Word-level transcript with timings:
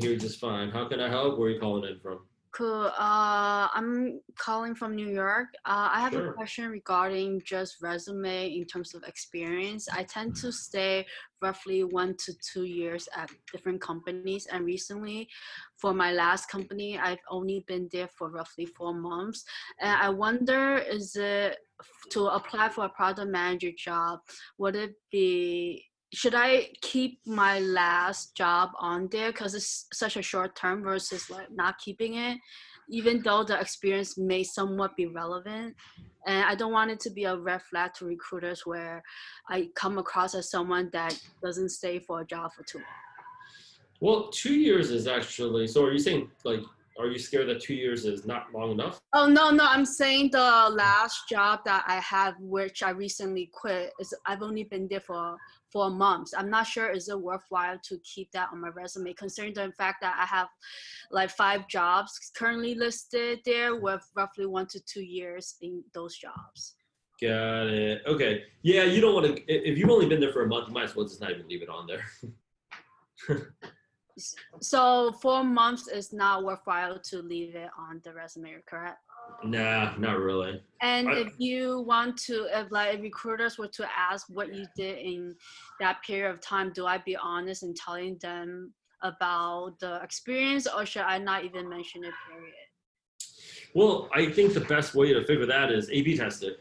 hear 0.00 0.12
you 0.12 0.18
just 0.18 0.40
fine. 0.40 0.70
How 0.70 0.88
can 0.88 1.00
I 1.00 1.08
help? 1.08 1.38
Where 1.38 1.48
are 1.48 1.52
you 1.52 1.60
calling 1.60 1.90
in 1.90 2.00
from? 2.00 2.20
Cool. 2.52 2.86
Uh, 2.98 3.68
I'm 3.72 4.20
calling 4.36 4.74
from 4.74 4.96
New 4.96 5.08
York. 5.08 5.48
Uh, 5.64 5.88
I 5.92 6.00
have 6.00 6.12
Sure. 6.12 6.30
a 6.30 6.32
question 6.32 6.68
regarding 6.68 7.40
just 7.44 7.80
resume 7.80 8.52
in 8.52 8.64
terms 8.64 8.92
of 8.92 9.04
experience. 9.04 9.88
I 9.88 10.02
tend 10.02 10.34
to 10.36 10.50
stay 10.50 11.06
roughly 11.40 11.84
one 11.84 12.16
to 12.24 12.34
two 12.52 12.64
years 12.64 13.08
at 13.14 13.30
different 13.52 13.80
companies, 13.80 14.46
and 14.46 14.64
recently, 14.64 15.28
for 15.76 15.94
my 15.94 16.12
last 16.12 16.50
company, 16.50 16.98
I've 16.98 17.24
only 17.30 17.64
been 17.68 17.88
there 17.92 18.08
for 18.08 18.30
roughly 18.30 18.66
four 18.66 18.94
months. 18.94 19.44
And 19.80 19.96
I 20.02 20.08
wonder, 20.08 20.78
is 20.78 21.14
it 21.14 21.56
to 22.10 22.26
apply 22.26 22.70
for 22.70 22.86
a 22.86 22.88
product 22.88 23.30
manager 23.30 23.70
job? 23.78 24.18
Would 24.58 24.74
it 24.74 24.94
be 25.12 25.89
should 26.12 26.34
I 26.34 26.68
keep 26.80 27.20
my 27.24 27.60
last 27.60 28.34
job 28.34 28.70
on 28.80 29.08
there 29.12 29.30
because 29.30 29.54
it's 29.54 29.86
such 29.92 30.16
a 30.16 30.22
short 30.22 30.56
term 30.56 30.82
versus 30.82 31.30
like 31.30 31.50
not 31.52 31.78
keeping 31.78 32.14
it, 32.14 32.38
even 32.88 33.22
though 33.22 33.44
the 33.44 33.58
experience 33.60 34.18
may 34.18 34.42
somewhat 34.42 34.96
be 34.96 35.06
relevant? 35.06 35.76
And 36.26 36.44
I 36.44 36.54
don't 36.54 36.72
want 36.72 36.90
it 36.90 37.00
to 37.00 37.10
be 37.10 37.24
a 37.24 37.36
red 37.36 37.62
flag 37.62 37.94
to 37.94 38.06
recruiters 38.06 38.66
where 38.66 39.02
I 39.48 39.68
come 39.74 39.98
across 39.98 40.34
as 40.34 40.50
someone 40.50 40.90
that 40.92 41.18
doesn't 41.42 41.70
stay 41.70 42.00
for 42.00 42.20
a 42.20 42.26
job 42.26 42.52
for 42.52 42.64
too 42.64 42.78
long. 42.78 42.86
Well, 44.00 44.28
two 44.30 44.54
years 44.54 44.90
is 44.90 45.06
actually. 45.06 45.68
So 45.68 45.84
are 45.84 45.92
you 45.92 45.98
saying 45.98 46.30
like, 46.44 46.60
are 46.98 47.06
you 47.06 47.18
scared 47.18 47.48
that 47.48 47.60
two 47.60 47.74
years 47.74 48.04
is 48.04 48.26
not 48.26 48.52
long 48.52 48.72
enough? 48.72 49.00
Oh 49.12 49.26
no, 49.26 49.50
no, 49.50 49.64
I'm 49.64 49.84
saying 49.84 50.30
the 50.32 50.38
last 50.38 51.28
job 51.28 51.60
that 51.66 51.84
I 51.86 51.96
have, 52.00 52.34
which 52.40 52.82
I 52.82 52.90
recently 52.90 53.50
quit, 53.54 53.92
is 54.00 54.12
I've 54.26 54.42
only 54.42 54.64
been 54.64 54.88
there 54.88 55.00
for 55.00 55.36
four 55.72 55.90
months. 55.90 56.34
I'm 56.36 56.50
not 56.50 56.66
sure 56.66 56.90
is 56.90 57.08
it 57.08 57.20
worthwhile 57.20 57.78
to 57.84 57.98
keep 57.98 58.30
that 58.32 58.48
on 58.52 58.60
my 58.60 58.68
resume, 58.68 59.12
considering 59.14 59.54
the 59.54 59.72
fact 59.76 60.00
that 60.02 60.16
I 60.18 60.26
have 60.26 60.48
like 61.10 61.30
five 61.30 61.68
jobs 61.68 62.30
currently 62.36 62.74
listed 62.74 63.40
there 63.44 63.76
with 63.76 64.02
roughly 64.14 64.46
one 64.46 64.66
to 64.68 64.80
two 64.80 65.02
years 65.02 65.56
in 65.60 65.82
those 65.94 66.16
jobs. 66.16 66.74
Got 67.20 67.66
it. 67.66 68.02
Okay. 68.06 68.44
Yeah, 68.62 68.84
you 68.84 69.00
don't 69.00 69.14
want 69.14 69.26
to. 69.26 69.42
If 69.46 69.76
you've 69.76 69.90
only 69.90 70.06
been 70.06 70.20
there 70.20 70.32
for 70.32 70.42
a 70.42 70.48
month, 70.48 70.68
you 70.68 70.74
might 70.74 70.84
as 70.84 70.96
well 70.96 71.06
just 71.06 71.20
not 71.20 71.30
even 71.30 71.46
leave 71.48 71.62
it 71.62 71.68
on 71.68 71.86
there. 71.86 72.04
So 74.60 75.12
four 75.12 75.44
months 75.44 75.88
is 75.88 76.12
not 76.12 76.44
worthwhile 76.44 76.98
to 76.98 77.22
leave 77.22 77.54
it 77.54 77.70
on 77.78 78.00
the 78.04 78.12
resume, 78.12 78.56
correct? 78.66 78.98
Nah, 79.44 79.94
not 79.96 80.18
really. 80.18 80.62
And 80.82 81.08
I- 81.08 81.18
if 81.18 81.34
you 81.38 81.80
want 81.80 82.16
to, 82.26 82.46
if 82.52 82.70
like 82.70 82.94
if 82.94 83.02
recruiters 83.02 83.58
were 83.58 83.68
to 83.68 83.88
ask 83.96 84.26
what 84.28 84.54
you 84.54 84.66
did 84.76 84.98
in 84.98 85.36
that 85.80 86.02
period 86.02 86.30
of 86.30 86.40
time, 86.40 86.72
do 86.72 86.86
I 86.86 86.98
be 86.98 87.16
honest 87.16 87.62
in 87.62 87.74
telling 87.74 88.16
them 88.18 88.72
about 89.02 89.78
the 89.80 90.00
experience, 90.02 90.66
or 90.66 90.84
should 90.84 91.02
I 91.02 91.18
not 91.18 91.44
even 91.44 91.68
mention 91.68 92.04
it? 92.04 92.12
Period. 92.28 92.54
Well, 93.74 94.08
I 94.12 94.30
think 94.30 94.52
the 94.52 94.60
best 94.60 94.94
way 94.94 95.12
to 95.12 95.24
figure 95.24 95.46
that 95.46 95.70
is 95.70 95.88
A/B 95.90 96.16
test 96.16 96.42
it. 96.42 96.60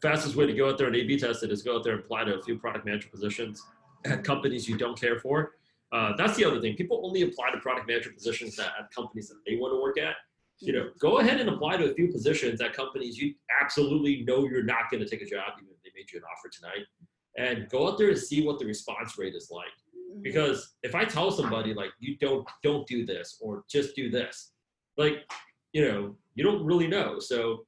Fastest 0.00 0.34
way 0.34 0.46
to 0.46 0.54
go 0.54 0.68
out 0.70 0.78
there 0.78 0.86
and 0.86 0.96
A/B 0.96 1.18
test 1.18 1.42
it 1.42 1.52
is 1.52 1.62
go 1.62 1.76
out 1.76 1.84
there 1.84 1.92
and 1.94 2.02
apply 2.02 2.24
to 2.24 2.34
a 2.34 2.42
few 2.42 2.58
product 2.58 2.86
manager 2.86 3.08
positions 3.10 3.62
at 4.06 4.24
companies 4.24 4.68
you 4.68 4.78
don't 4.78 4.98
care 4.98 5.18
for. 5.20 5.56
Uh, 5.92 6.14
that's 6.16 6.36
the 6.36 6.44
other 6.44 6.60
thing. 6.60 6.74
People 6.76 7.02
only 7.04 7.22
apply 7.22 7.50
to 7.50 7.58
product 7.58 7.86
manager 7.86 8.10
positions 8.10 8.56
that, 8.56 8.72
at 8.78 8.90
companies 8.92 9.28
that 9.28 9.40
they 9.46 9.56
want 9.56 9.72
to 9.74 9.80
work 9.82 9.98
at. 9.98 10.16
You 10.60 10.72
know, 10.74 10.90
go 10.98 11.18
ahead 11.20 11.40
and 11.40 11.48
apply 11.48 11.78
to 11.78 11.90
a 11.90 11.94
few 11.94 12.08
positions 12.12 12.60
at 12.60 12.72
companies 12.74 13.16
you 13.18 13.34
absolutely 13.60 14.24
know 14.24 14.46
you're 14.46 14.62
not 14.62 14.90
going 14.90 15.02
to 15.02 15.08
take 15.08 15.22
a 15.22 15.26
job, 15.26 15.52
even 15.58 15.72
if 15.72 15.82
they 15.82 15.90
made 15.94 16.10
you 16.12 16.18
an 16.18 16.24
offer 16.24 16.48
tonight. 16.50 16.84
And 17.38 17.68
go 17.70 17.88
out 17.88 17.96
there 17.98 18.10
and 18.10 18.18
see 18.18 18.44
what 18.44 18.58
the 18.58 18.66
response 18.66 19.16
rate 19.18 19.34
is 19.34 19.50
like 19.50 19.68
Mhm. 20.12 20.22
because 20.22 20.74
if 20.82 20.94
i 20.96 21.04
tell 21.04 21.30
somebody 21.30 21.72
like 21.72 21.92
you 22.00 22.16
don't 22.16 22.46
don't 22.64 22.84
do 22.88 23.06
this 23.06 23.38
or 23.40 23.64
just 23.68 23.94
do 23.94 24.10
this 24.10 24.52
like 24.96 25.18
you 25.72 25.82
know 25.86 26.16
you 26.34 26.42
don't 26.42 26.64
really 26.64 26.88
know 26.88 27.20
so 27.20 27.64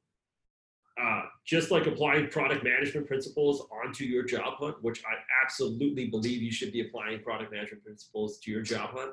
uh, 1.00 1.22
just 1.46 1.70
like 1.70 1.86
applying 1.86 2.28
product 2.28 2.62
management 2.64 3.06
principles 3.06 3.66
onto 3.84 4.04
your 4.04 4.24
job 4.24 4.54
hunt 4.58 4.76
which 4.82 5.02
i 5.04 5.14
absolutely 5.42 6.06
believe 6.06 6.42
you 6.42 6.50
should 6.52 6.72
be 6.72 6.80
applying 6.80 7.22
product 7.22 7.52
management 7.52 7.82
principles 7.84 8.38
to 8.40 8.50
your 8.50 8.62
job 8.62 8.90
hunt 8.90 9.12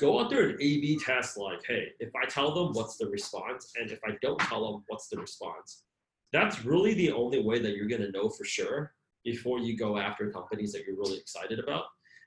go 0.00 0.20
out 0.20 0.30
there 0.30 0.48
and 0.48 0.54
a 0.54 0.80
b 0.80 0.98
test 1.04 1.36
like 1.36 1.60
hey 1.66 1.88
if 2.00 2.10
i 2.20 2.26
tell 2.26 2.54
them 2.54 2.72
what's 2.72 2.96
the 2.96 3.06
response 3.06 3.72
and 3.78 3.90
if 3.90 4.00
i 4.06 4.10
don't 4.22 4.40
tell 4.40 4.72
them 4.72 4.82
what's 4.88 5.08
the 5.08 5.18
response 5.18 5.84
that's 6.32 6.64
really 6.64 6.94
the 6.94 7.10
only 7.10 7.42
way 7.42 7.58
that 7.58 7.76
you're 7.76 7.88
going 7.88 8.00
to 8.00 8.10
know 8.12 8.28
for 8.28 8.44
sure 8.44 8.94
before 9.24 9.58
you 9.58 9.76
go 9.76 9.98
after 9.98 10.30
companies 10.30 10.72
that 10.72 10.84
you're 10.86 10.96
really 10.96 11.18
excited 11.18 11.58
about 11.58 11.84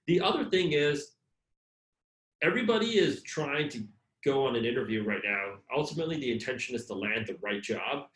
the 0.07 0.19
other 0.19 0.45
thing 0.45 0.73
is, 0.73 1.11
everybody 2.41 2.97
is 2.97 3.23
trying 3.23 3.69
to 3.69 3.83
go 4.25 4.45
on 4.45 4.55
an 4.55 4.65
interview 4.65 5.03
right 5.03 5.21
now. 5.23 5.55
Ultimately, 5.75 6.17
the 6.17 6.31
intention 6.31 6.75
is 6.75 6.85
to 6.87 6.93
land 6.93 7.27
the 7.27 7.37
right 7.41 7.61
job. 7.61 8.07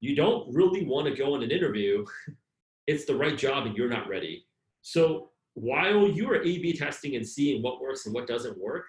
You 0.00 0.16
don't 0.16 0.52
really 0.52 0.84
want 0.84 1.06
to 1.06 1.14
go 1.14 1.34
on 1.34 1.42
an 1.42 1.50
interview. 1.50 2.04
It's 2.90 3.04
the 3.04 3.14
right 3.14 3.36
job 3.36 3.66
and 3.66 3.76
you're 3.76 3.90
not 3.90 4.08
ready. 4.08 4.46
So 4.80 5.28
while 5.52 6.08
you 6.08 6.26
are 6.30 6.36
A 6.36 6.58
B 6.58 6.72
testing 6.72 7.16
and 7.16 7.28
seeing 7.28 7.62
what 7.62 7.82
works 7.82 8.06
and 8.06 8.14
what 8.14 8.26
doesn't 8.26 8.58
work, 8.58 8.86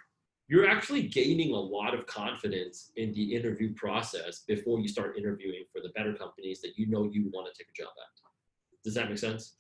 you're 0.49 0.67
actually 0.67 1.03
gaining 1.03 1.53
a 1.53 1.59
lot 1.59 1.93
of 1.93 2.07
confidence 2.07 2.91
in 2.95 3.13
the 3.13 3.35
interview 3.35 3.71
process 3.75 4.39
before 4.47 4.79
you 4.79 4.87
start 4.87 5.15
interviewing 5.15 5.63
for 5.71 5.79
the 5.79 5.89
better 5.89 6.13
companies 6.13 6.59
that 6.61 6.71
you 6.75 6.87
know 6.87 7.03
you 7.03 7.29
want 7.31 7.47
to 7.47 7.57
take 7.57 7.69
a 7.69 7.81
job 7.81 7.91
at. 7.95 8.83
Does 8.83 8.95
that 8.95 9.09
make 9.09 9.19
sense? 9.19 9.53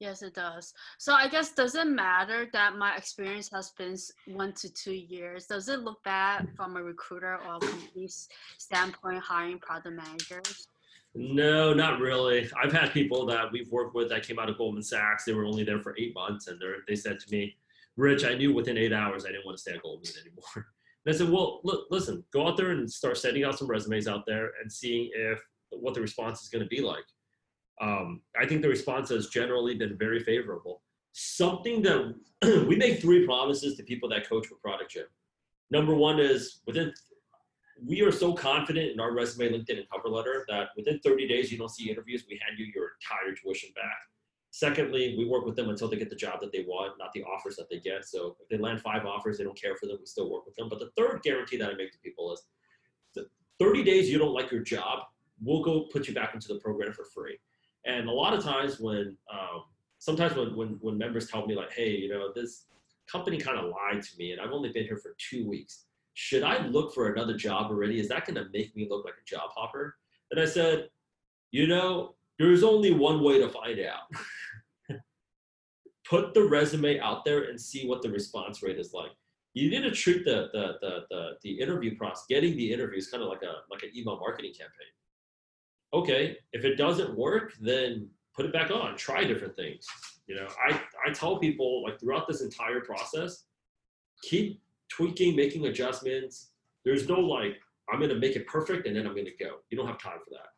Yes, 0.00 0.22
it 0.22 0.34
does. 0.34 0.74
So 0.98 1.14
I 1.14 1.28
guess 1.28 1.52
does 1.52 1.74
it 1.74 1.86
matter 1.86 2.48
that 2.52 2.76
my 2.76 2.94
experience 2.94 3.48
has 3.54 3.70
been 3.70 3.96
one 4.26 4.52
to 4.54 4.70
two 4.70 4.92
years? 4.92 5.46
Does 5.46 5.68
it 5.70 5.80
look 5.80 6.04
bad 6.04 6.48
from 6.54 6.76
a 6.76 6.82
recruiter 6.82 7.38
or 7.46 7.56
a 7.56 7.60
company's 7.60 8.28
standpoint 8.58 9.22
hiring 9.22 9.58
product 9.60 9.96
managers? 9.96 10.68
No, 11.14 11.72
not 11.72 12.00
really. 12.00 12.50
I've 12.62 12.72
had 12.72 12.92
people 12.92 13.24
that 13.26 13.50
we've 13.50 13.70
worked 13.70 13.94
with 13.94 14.10
that 14.10 14.26
came 14.26 14.38
out 14.38 14.50
of 14.50 14.58
Goldman 14.58 14.82
Sachs. 14.82 15.24
They 15.24 15.32
were 15.32 15.46
only 15.46 15.64
there 15.64 15.80
for 15.80 15.94
eight 15.96 16.12
months, 16.14 16.48
and 16.48 16.60
they 16.60 16.66
they 16.88 16.96
said 16.96 17.18
to 17.20 17.30
me, 17.30 17.56
"Rich, 17.96 18.24
I 18.24 18.34
knew 18.34 18.52
within 18.52 18.78
eight 18.78 18.92
hours 18.92 19.24
I 19.24 19.28
didn't 19.28 19.46
want 19.46 19.56
to 19.56 19.62
stay 19.62 19.72
at 19.72 19.82
Goldman 19.82 20.12
anymore." 20.20 20.66
And 21.06 21.14
I 21.14 21.18
said, 21.18 21.28
"Well, 21.30 21.60
look, 21.64 21.86
listen, 21.90 22.24
go 22.32 22.46
out 22.48 22.56
there 22.56 22.70
and 22.70 22.90
start 22.90 23.18
sending 23.18 23.44
out 23.44 23.58
some 23.58 23.68
resumes 23.68 24.08
out 24.08 24.24
there 24.26 24.52
and 24.60 24.72
seeing 24.72 25.10
if 25.14 25.40
what 25.70 25.94
the 25.94 26.00
response 26.00 26.42
is 26.42 26.48
going 26.48 26.64
to 26.64 26.68
be 26.68 26.80
like." 26.80 27.04
Um, 27.80 28.22
I 28.40 28.46
think 28.46 28.62
the 28.62 28.68
response 28.68 29.08
has 29.10 29.28
generally 29.28 29.74
been 29.74 29.98
very 29.98 30.20
favorable. 30.20 30.82
Something 31.12 31.82
that 31.82 32.14
we 32.66 32.76
make 32.76 33.00
three 33.00 33.26
promises 33.26 33.76
to 33.76 33.82
people 33.82 34.08
that 34.10 34.28
coach 34.28 34.46
for 34.46 34.56
Product 34.56 34.90
Gym. 34.90 35.06
Number 35.70 35.94
one 35.94 36.20
is 36.20 36.60
within 36.66 36.92
we 37.82 38.02
are 38.02 38.12
so 38.12 38.32
confident 38.32 38.92
in 38.92 39.00
our 39.00 39.12
resume, 39.12 39.50
LinkedIn, 39.50 39.78
and 39.78 39.90
cover 39.90 40.08
letter 40.08 40.44
that 40.48 40.68
within 40.76 41.00
30 41.00 41.28
days 41.28 41.50
you 41.50 41.58
don't 41.58 41.70
see 41.70 41.90
interviews, 41.90 42.24
we 42.28 42.40
hand 42.46 42.58
you 42.58 42.66
your 42.74 42.92
entire 43.00 43.34
tuition 43.34 43.70
back. 43.74 43.98
Secondly, 44.56 45.16
we 45.18 45.24
work 45.24 45.44
with 45.44 45.56
them 45.56 45.68
until 45.68 45.88
they 45.88 45.96
get 45.96 46.10
the 46.10 46.14
job 46.14 46.40
that 46.40 46.52
they 46.52 46.64
want, 46.68 46.96
not 46.96 47.12
the 47.12 47.24
offers 47.24 47.56
that 47.56 47.68
they 47.68 47.80
get. 47.80 48.04
So 48.04 48.36
if 48.40 48.48
they 48.48 48.56
land 48.56 48.80
five 48.80 49.04
offers, 49.04 49.36
they 49.36 49.42
don't 49.42 49.60
care 49.60 49.74
for 49.74 49.86
them, 49.86 49.96
we 49.98 50.06
still 50.06 50.30
work 50.30 50.46
with 50.46 50.54
them. 50.54 50.68
But 50.68 50.78
the 50.78 50.92
third 50.96 51.22
guarantee 51.24 51.56
that 51.56 51.70
I 51.70 51.74
make 51.74 51.90
to 51.90 51.98
people 51.98 52.32
is 52.32 52.40
the 53.16 53.26
30 53.58 53.82
days 53.82 54.08
you 54.08 54.16
don't 54.16 54.32
like 54.32 54.52
your 54.52 54.62
job, 54.62 55.06
we'll 55.42 55.64
go 55.64 55.88
put 55.92 56.06
you 56.06 56.14
back 56.14 56.34
into 56.34 56.46
the 56.46 56.60
program 56.60 56.92
for 56.92 57.04
free. 57.04 57.36
And 57.84 58.08
a 58.08 58.12
lot 58.12 58.32
of 58.32 58.44
times 58.44 58.78
when, 58.78 59.16
um, 59.28 59.64
sometimes 59.98 60.36
when, 60.36 60.54
when, 60.54 60.68
when 60.80 60.96
members 60.96 61.26
tell 61.26 61.44
me 61.48 61.56
like, 61.56 61.72
hey, 61.72 61.90
you 61.90 62.08
know, 62.08 62.32
this 62.32 62.66
company 63.10 63.38
kind 63.38 63.58
of 63.58 63.64
lied 63.64 64.04
to 64.04 64.16
me 64.18 64.30
and 64.30 64.40
I've 64.40 64.52
only 64.52 64.68
been 64.68 64.84
here 64.84 64.98
for 64.98 65.16
two 65.18 65.48
weeks 65.48 65.86
should 66.16 66.44
I 66.44 66.64
look 66.68 66.94
for 66.94 67.12
another 67.12 67.36
job 67.36 67.72
already? 67.72 67.98
Is 67.98 68.06
that 68.06 68.24
going 68.24 68.36
to 68.36 68.46
make 68.52 68.76
me 68.76 68.86
look 68.88 69.04
like 69.04 69.14
a 69.20 69.28
job 69.28 69.50
hopper? 69.52 69.96
And 70.30 70.40
I 70.40 70.44
said, 70.44 70.90
you 71.50 71.66
know, 71.66 72.14
there's 72.38 72.62
only 72.62 72.92
one 72.92 73.22
way 73.22 73.38
to 73.38 73.48
find 73.48 73.80
out. 73.80 75.00
Put 76.08 76.34
the 76.34 76.42
resume 76.42 76.98
out 76.98 77.24
there 77.24 77.44
and 77.44 77.60
see 77.60 77.86
what 77.86 78.02
the 78.02 78.10
response 78.10 78.62
rate 78.62 78.78
is 78.78 78.92
like. 78.92 79.10
You 79.54 79.70
need 79.70 79.82
to 79.82 79.90
treat 79.90 80.24
the 80.24 80.48
the 80.52 80.74
the 80.80 81.00
the, 81.10 81.30
the 81.42 81.60
interview 81.60 81.96
process, 81.96 82.24
getting 82.28 82.56
the 82.56 82.72
interviews, 82.72 83.08
kind 83.08 83.22
of 83.22 83.28
like 83.28 83.42
a 83.42 83.62
like 83.70 83.82
an 83.82 83.90
email 83.96 84.18
marketing 84.18 84.52
campaign. 84.52 84.92
Okay, 85.94 86.36
if 86.52 86.64
it 86.64 86.76
doesn't 86.76 87.16
work, 87.16 87.52
then 87.60 88.08
put 88.34 88.44
it 88.44 88.52
back 88.52 88.70
on. 88.70 88.96
Try 88.96 89.24
different 89.24 89.56
things. 89.56 89.86
You 90.26 90.36
know, 90.36 90.48
I 90.68 90.80
I 91.06 91.12
tell 91.12 91.38
people 91.38 91.82
like 91.84 92.00
throughout 92.00 92.26
this 92.26 92.42
entire 92.42 92.80
process, 92.80 93.44
keep 94.22 94.60
tweaking, 94.90 95.36
making 95.36 95.66
adjustments. 95.66 96.50
There's 96.84 97.08
no 97.08 97.20
like, 97.20 97.56
I'm 97.90 98.00
gonna 98.00 98.14
make 98.16 98.36
it 98.36 98.46
perfect 98.46 98.86
and 98.86 98.96
then 98.96 99.06
I'm 99.06 99.14
gonna 99.14 99.30
go. 99.38 99.56
You 99.70 99.78
don't 99.78 99.86
have 99.86 99.98
time 99.98 100.18
for 100.24 100.30
that. 100.30 100.48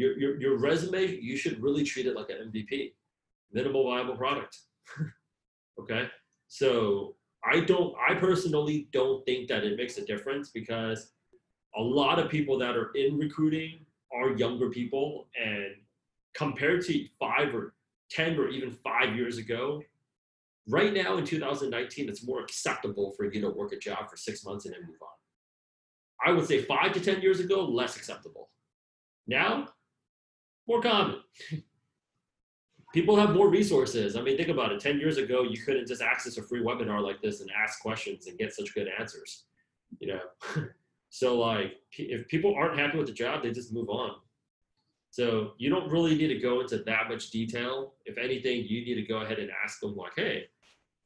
Your 0.00 0.18
your, 0.18 0.40
your 0.40 0.56
resume, 0.58 1.18
you 1.20 1.36
should 1.36 1.62
really 1.62 1.84
treat 1.84 2.06
it 2.06 2.16
like 2.16 2.30
an 2.30 2.50
MVP, 2.50 2.94
minimal 3.52 3.84
viable 3.84 4.16
product. 4.16 4.56
okay, 5.80 6.08
so 6.48 7.14
I 7.44 7.60
don't, 7.60 7.94
I 8.08 8.14
personally 8.14 8.88
don't 8.92 9.24
think 9.26 9.48
that 9.48 9.64
it 9.64 9.76
makes 9.76 9.98
a 9.98 10.04
difference 10.04 10.50
because 10.50 11.12
a 11.76 11.82
lot 11.82 12.18
of 12.18 12.30
people 12.30 12.58
that 12.58 12.76
are 12.76 12.90
in 12.94 13.18
recruiting 13.18 13.80
are 14.12 14.30
younger 14.30 14.70
people, 14.70 15.28
and 15.38 15.74
compared 16.34 16.84
to 16.86 17.06
five 17.18 17.54
or 17.54 17.74
ten 18.10 18.38
or 18.38 18.48
even 18.48 18.70
five 18.82 19.14
years 19.14 19.36
ago, 19.36 19.82
right 20.66 20.94
now 20.94 21.18
in 21.18 21.24
2019, 21.24 22.08
it's 22.08 22.24
more 22.24 22.40
acceptable 22.40 23.12
for 23.16 23.26
you 23.26 23.40
to 23.42 23.50
work 23.50 23.72
a 23.72 23.78
job 23.78 24.08
for 24.08 24.16
six 24.16 24.44
months 24.44 24.64
and 24.64 24.74
then 24.74 24.82
move 24.82 25.02
on. 25.02 25.08
I 26.24 26.32
would 26.32 26.46
say 26.46 26.62
five 26.62 26.92
to 26.92 27.00
10 27.00 27.22
years 27.22 27.40
ago, 27.40 27.64
less 27.64 27.96
acceptable. 27.96 28.50
Now, 29.26 29.68
more 30.66 30.82
common. 30.82 31.20
People 32.92 33.16
have 33.16 33.30
more 33.30 33.48
resources. 33.48 34.16
I 34.16 34.22
mean, 34.22 34.36
think 34.36 34.48
about 34.48 34.72
it. 34.72 34.80
10 34.80 34.98
years 34.98 35.16
ago, 35.16 35.42
you 35.42 35.58
couldn't 35.62 35.86
just 35.86 36.02
access 36.02 36.38
a 36.38 36.42
free 36.42 36.62
webinar 36.62 37.02
like 37.02 37.22
this 37.22 37.40
and 37.40 37.50
ask 37.56 37.80
questions 37.80 38.26
and 38.26 38.36
get 38.36 38.52
such 38.52 38.74
good 38.74 38.88
answers, 38.98 39.44
you 40.00 40.08
know? 40.08 40.20
so, 41.10 41.38
like, 41.38 41.74
if 41.92 42.26
people 42.26 42.54
aren't 42.56 42.78
happy 42.78 42.98
with 42.98 43.06
the 43.06 43.12
job, 43.12 43.42
they 43.42 43.52
just 43.52 43.72
move 43.72 43.88
on. 43.88 44.16
So, 45.10 45.52
you 45.58 45.70
don't 45.70 45.90
really 45.90 46.16
need 46.16 46.28
to 46.28 46.38
go 46.40 46.60
into 46.60 46.78
that 46.78 47.08
much 47.08 47.30
detail. 47.30 47.94
If 48.06 48.18
anything, 48.18 48.64
you 48.68 48.84
need 48.84 48.96
to 48.96 49.06
go 49.06 49.18
ahead 49.18 49.38
and 49.38 49.50
ask 49.64 49.78
them, 49.78 49.94
like, 49.94 50.12
hey, 50.16 50.46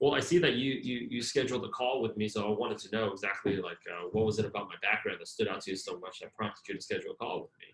well, 0.00 0.14
I 0.14 0.20
see 0.20 0.38
that 0.38 0.54
you 0.54 0.72
you 0.82 1.06
you 1.10 1.22
scheduled 1.22 1.64
a 1.64 1.68
call 1.68 2.02
with 2.02 2.16
me, 2.16 2.28
so 2.28 2.46
I 2.46 2.50
wanted 2.58 2.78
to 2.78 2.90
know 2.94 3.12
exactly 3.12 3.56
like 3.56 3.78
uh, 3.90 4.08
what 4.12 4.26
was 4.26 4.38
it 4.38 4.44
about 4.44 4.68
my 4.68 4.74
background 4.82 5.18
that 5.20 5.28
stood 5.28 5.48
out 5.48 5.62
to 5.62 5.70
you 5.70 5.76
so 5.76 5.98
much 5.98 6.20
that 6.20 6.34
prompted 6.34 6.68
you 6.68 6.74
to 6.74 6.80
schedule 6.80 7.12
a 7.12 7.14
call 7.14 7.42
with 7.42 7.50
me, 7.58 7.66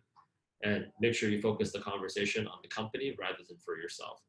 and 0.63 0.87
make 1.01 1.15
sure 1.15 1.29
you 1.29 1.41
focus 1.41 1.73
the 1.73 1.81
conversation 1.81 2.47
on 2.47 2.59
the 2.63 2.69
company 2.69 3.15
rather 3.19 3.43
than 3.49 3.59
for 3.65 3.79
yourself. 3.79 4.21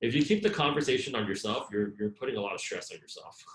If 0.00 0.14
you 0.14 0.24
keep 0.24 0.42
the 0.42 0.50
conversation 0.50 1.14
on 1.14 1.26
yourself, 1.26 1.68
you're 1.72 1.94
you're 1.98 2.10
putting 2.10 2.36
a 2.36 2.40
lot 2.40 2.54
of 2.54 2.60
stress 2.60 2.90
on 2.92 2.98
yourself. 2.98 3.36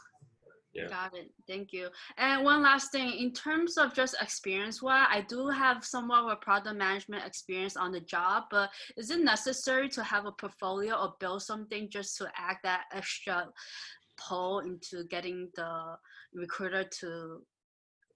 Yeah. 0.73 0.87
Got 0.87 1.17
it. 1.17 1.31
Thank 1.47 1.73
you. 1.73 1.89
And 2.17 2.43
one 2.43 2.61
last 2.61 2.91
thing, 2.91 3.11
in 3.17 3.33
terms 3.33 3.77
of 3.77 3.93
just 3.93 4.15
experience, 4.21 4.81
wise, 4.81 5.07
I 5.09 5.21
do 5.21 5.47
have 5.47 5.83
somewhat 5.83 6.19
of 6.19 6.31
a 6.31 6.35
product 6.35 6.77
management 6.77 7.25
experience 7.25 7.75
on 7.75 7.91
the 7.91 8.01
job, 8.01 8.43
but 8.51 8.69
is 8.95 9.09
it 9.09 9.23
necessary 9.23 9.89
to 9.89 10.03
have 10.03 10.25
a 10.25 10.31
portfolio 10.31 10.95
or 10.95 11.15
build 11.19 11.41
something 11.41 11.89
just 11.89 12.17
to 12.17 12.29
add 12.37 12.57
that 12.63 12.83
extra 12.93 13.47
pull 14.17 14.59
into 14.59 15.05
getting 15.09 15.49
the 15.55 15.97
recruiter 16.33 16.83
to 16.99 17.41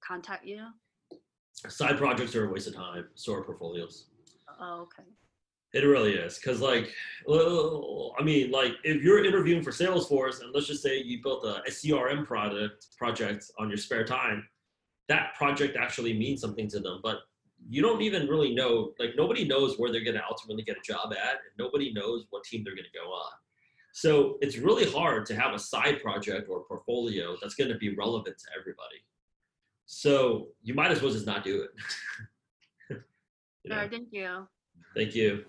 contact 0.05 0.45
you? 0.45 0.67
Side 1.53 1.97
projects 1.97 2.35
are 2.35 2.49
a 2.49 2.51
waste 2.51 2.67
of 2.67 2.75
time. 2.75 3.07
So 3.15 3.33
are 3.33 3.43
portfolios. 3.43 4.05
Oh, 4.59 4.81
okay. 4.81 5.07
It 5.73 5.87
really 5.87 6.13
is, 6.13 6.37
cause 6.37 6.61
like, 6.61 6.93
well, 7.25 8.13
I 8.19 8.23
mean, 8.23 8.51
like 8.51 8.73
if 8.83 9.01
you're 9.01 9.25
interviewing 9.25 9.63
for 9.63 9.71
Salesforce, 9.71 10.41
and 10.41 10.53
let's 10.53 10.67
just 10.67 10.83
say 10.83 11.01
you 11.01 11.23
built 11.23 11.43
a, 11.45 11.63
a 11.63 11.71
CRM 11.71 12.27
product 12.27 12.95
project 12.95 13.49
on 13.57 13.69
your 13.69 13.77
spare 13.77 14.05
time, 14.05 14.47
that 15.09 15.33
project 15.35 15.75
actually 15.75 16.13
means 16.13 16.41
something 16.41 16.69
to 16.69 16.79
them. 16.79 16.99
But 17.01 17.21
you 17.67 17.81
don't 17.81 18.03
even 18.03 18.27
really 18.27 18.53
know, 18.53 18.91
like 18.99 19.11
nobody 19.17 19.47
knows 19.47 19.79
where 19.79 19.91
they're 19.91 20.03
gonna 20.03 20.23
ultimately 20.29 20.61
get 20.61 20.77
a 20.77 20.81
job 20.85 21.11
at, 21.11 21.31
and 21.31 21.53
nobody 21.57 21.91
knows 21.91 22.25
what 22.29 22.43
team 22.43 22.63
they're 22.63 22.75
gonna 22.75 22.87
go 22.93 23.09
on. 23.09 23.31
So 23.93 24.37
it's 24.41 24.57
really 24.57 24.89
hard 24.91 25.25
to 25.27 25.35
have 25.35 25.53
a 25.55 25.59
side 25.59 26.03
project 26.03 26.49
or 26.49 26.65
portfolio 26.65 27.35
that's 27.41 27.55
gonna 27.55 27.77
be 27.77 27.95
relevant 27.95 28.37
to 28.37 28.45
everybody. 28.59 29.03
So 30.03 30.49
you 30.61 30.73
might 30.73 30.91
as 30.91 31.01
well 31.01 31.13
just 31.13 31.25
not 31.25 31.45
do 31.45 31.61
it. 31.63 31.69
You 33.63 33.69
know? 33.69 33.79
Sure, 33.79 33.89
thank 33.89 34.09
you. 34.11 34.47
Thank 34.93 35.15
you. 35.15 35.45